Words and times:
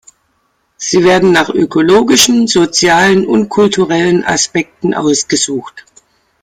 Sie 0.77 1.03
werden 1.03 1.31
nach 1.31 1.49
ökologischen, 1.49 2.47
sozialen 2.47 3.23
und 3.27 3.49
kulturellen 3.49 4.23
Aspekten 4.25 4.95
ausgesucht. 4.95 5.85